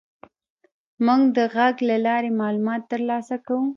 موږ 1.05 1.21
د 1.35 1.37
غږ 1.55 1.75
له 1.89 1.97
لارې 2.05 2.29
معلومات 2.41 2.81
تر 2.91 3.01
لاسه 3.09 3.35
کوو. 3.45 3.65